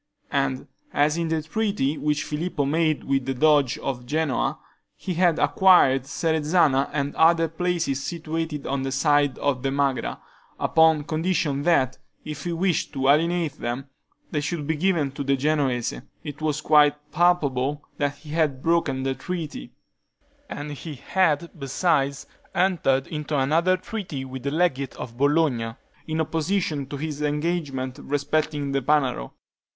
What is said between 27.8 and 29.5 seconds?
respecting the Panaro.